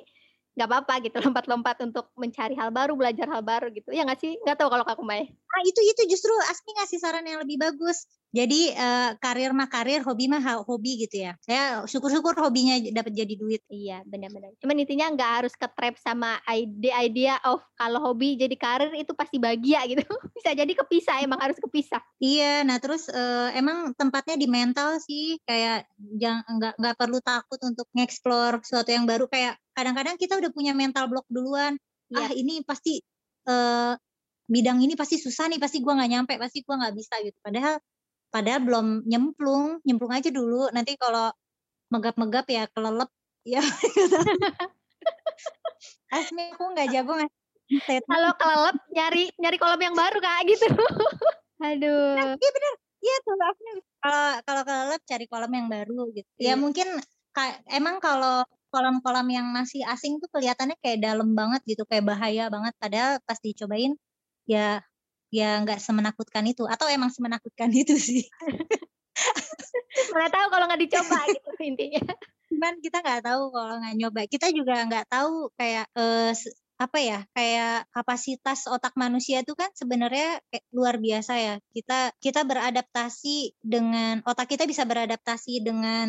[0.57, 3.93] nggak apa-apa gitu lompat-lompat untuk mencari hal baru belajar hal baru gitu.
[3.93, 4.41] Ya nggak sih?
[4.43, 8.05] Nggak tahu kalau kak Kumai nah itu itu justru Asmi ngasih saran yang lebih bagus
[8.37, 11.33] jadi uh, karir mah karir hobi mah hobi gitu ya.
[11.41, 13.65] Saya syukur-syukur hobinya dapat jadi duit.
[13.73, 14.53] Iya benar-benar.
[14.61, 19.17] Cuman intinya nggak harus ke trap sama ide idea of kalau hobi jadi karir itu
[19.17, 20.05] pasti bahagia gitu.
[20.37, 22.05] Bisa jadi kepisah emang harus kepisah.
[22.21, 25.41] Iya nah terus uh, emang tempatnya di mental sih.
[25.49, 29.25] Kayak jangan nggak nggak perlu takut untuk ngeksplor sesuatu yang baru.
[29.33, 31.81] Kayak kadang-kadang kita udah punya mental block duluan.
[32.07, 32.29] Ya.
[32.29, 33.03] ah ini pasti
[33.49, 33.97] uh,
[34.47, 37.39] bidang ini pasti susah nih pasti gue nggak nyampe pasti gue nggak bisa gitu.
[37.43, 37.81] Padahal
[38.33, 40.69] padahal belum nyemplung nyemplung aja dulu.
[40.73, 41.33] Nanti kalau
[41.93, 43.11] megap-megap ya kelelep.
[43.47, 43.63] Ya.
[46.11, 47.31] Asmi aku nggak jago nggak
[48.11, 50.67] kalau kelelep nyari nyari kolam yang baru kak gitu.
[51.67, 52.15] Aduh.
[52.19, 52.75] Nah, iya benar
[53.07, 53.35] iya tuh
[54.03, 56.31] kalau kalau kelelep cari kolam yang baru gitu.
[56.39, 56.55] Ya iya.
[56.55, 56.89] mungkin
[57.71, 62.75] emang kalau kolam-kolam yang masih asing tuh kelihatannya kayak dalam banget gitu, kayak bahaya banget.
[62.79, 63.95] Padahal pas dicobain
[64.47, 64.83] ya
[65.31, 68.25] ya nggak semenakutkan itu atau emang semenakutkan itu sih.
[70.13, 72.03] Mana tahu kalau nggak dicoba gitu intinya.
[72.53, 74.21] Cuman kita nggak tahu kalau nggak nyoba.
[74.29, 76.31] Kita juga nggak tahu kayak uh,
[76.77, 80.41] apa ya kayak kapasitas otak manusia itu kan sebenarnya
[80.77, 81.55] luar biasa ya.
[81.73, 86.09] Kita kita beradaptasi dengan otak kita bisa beradaptasi dengan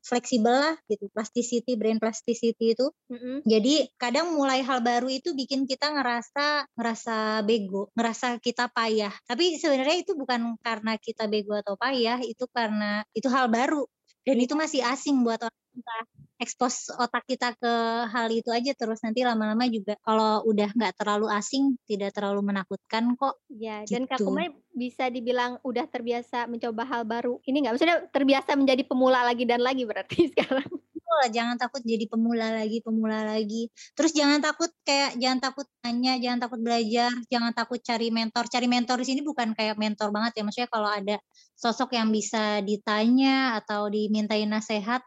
[0.00, 2.88] fleksibel lah gitu plasticity brain plasticity itu.
[3.08, 3.36] Mm-hmm.
[3.44, 9.12] jadi kadang mulai hal baru itu bikin kita ngerasa ngerasa bego ngerasa kita payah.
[9.28, 13.84] Tapi sebenarnya itu bukan karena kita bego atau payah itu karena itu hal baru.
[14.24, 15.96] Dan itu masih asing buat orang kita
[16.38, 17.72] ekspos otak kita ke
[18.08, 23.18] hal itu aja terus nanti lama-lama juga kalau udah nggak terlalu asing tidak terlalu menakutkan
[23.18, 23.42] kok.
[23.50, 23.98] Ya gitu.
[23.98, 27.42] dan Kak Kumai bisa dibilang udah terbiasa mencoba hal baru.
[27.42, 30.70] Ini nggak maksudnya terbiasa menjadi pemula lagi dan lagi berarti sekarang?
[31.18, 33.66] Jangan takut jadi pemula lagi pemula lagi.
[33.98, 38.46] Terus jangan takut kayak jangan takut tanya jangan takut belajar jangan takut cari mentor.
[38.46, 41.18] Cari mentor di sini bukan kayak mentor banget ya maksudnya kalau ada
[41.58, 45.02] sosok yang bisa ditanya atau dimintain nasihat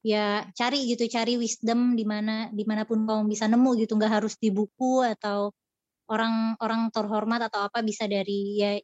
[0.00, 3.96] ya cari gitu cari wisdom di mana di mana pun kamu bisa nemu gitu.
[3.96, 5.52] Nggak harus di buku atau
[6.10, 7.84] orang orang terhormat atau apa.
[7.84, 8.76] Bisa dari ya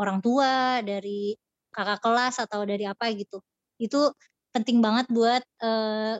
[0.00, 1.36] orang tua dari
[1.72, 3.40] kakak kelas atau dari apa gitu.
[3.80, 4.12] Itu
[4.52, 6.16] penting banget buat uh,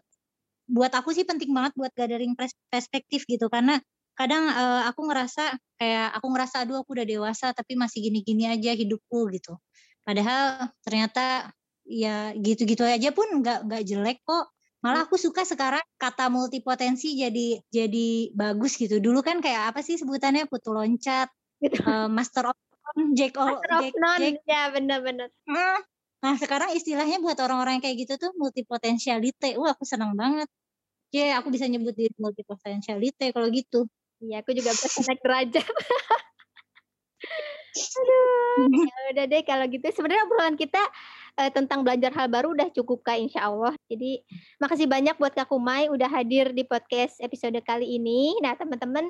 [0.73, 2.37] buat aku sih penting banget buat gathering
[2.73, 3.49] perspektif gitu.
[3.53, 3.81] Karena
[4.13, 8.77] kadang uh, aku ngerasa kayak aku ngerasa aduh aku udah dewasa tapi masih gini-gini aja
[8.77, 9.57] hidupku gitu.
[10.05, 11.53] Padahal ternyata
[11.87, 14.51] ya gitu-gitu aja pun nggak nggak jelek kok
[14.83, 19.95] malah aku suka sekarang kata multipotensi jadi jadi bagus gitu dulu kan kayak apa sih
[19.95, 21.31] sebutannya putu loncat
[21.87, 22.57] uh, master of
[23.15, 24.35] Jack of, master of Jack, none Jack.
[24.43, 25.79] ya benar-benar hmm,
[26.23, 29.59] Nah sekarang istilahnya buat orang-orang kayak gitu tuh multipotentiality.
[29.59, 30.47] Wah aku senang banget.
[31.11, 33.91] Ya yeah, aku bisa nyebut diri multipotentiality kalau gitu.
[34.23, 35.67] Iya aku juga bisa naik derajat.
[37.99, 39.83] Aduh, ya udah deh kalau gitu.
[39.91, 40.79] Sebenarnya obrolan kita
[41.39, 43.73] uh, tentang belajar hal baru udah cukup kak insya Allah.
[43.89, 44.21] Jadi
[44.61, 48.37] makasih banyak buat Kak Kumai udah hadir di podcast episode kali ini.
[48.45, 49.09] Nah teman-teman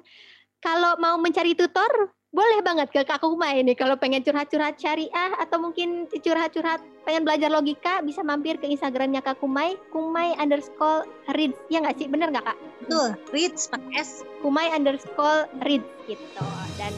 [0.62, 1.90] kalau mau mencari tutor
[2.32, 7.52] boleh banget ke Kak Kumai ini kalau pengen curhat-curhat syariah atau mungkin curhat-curhat pengen belajar
[7.52, 11.04] logika bisa mampir ke Instagramnya Kak Kumai Kumai underscore
[11.36, 11.60] reads.
[11.68, 12.08] Ya nggak sih?
[12.08, 12.58] Bener nggak Kak?
[12.88, 13.08] Betul.
[13.36, 14.24] Reads pakai S.
[14.40, 16.44] Kumai underscore reads gitu.
[16.80, 16.96] Dan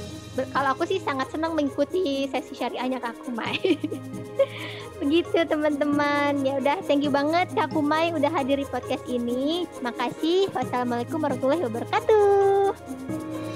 [0.54, 3.58] kalau aku sih sangat senang mengikuti sesi syariahnya Kak Kumai.
[5.02, 6.46] Begitu teman-teman.
[6.46, 9.66] Ya udah thank you banget Kak Kumai udah hadir di podcast ini.
[9.82, 10.46] Makasih.
[10.54, 13.53] Wassalamualaikum warahmatullahi wabarakatuh